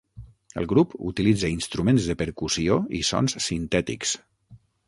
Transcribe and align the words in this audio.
El 0.61 0.67
grup 0.71 0.95
utilitza 1.09 1.51
instruments 1.57 2.09
de 2.13 2.17
percussió 2.23 2.81
i 3.01 3.05
sons 3.13 3.41
sintètics. 3.49 4.17